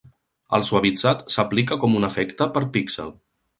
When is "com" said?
1.85-2.01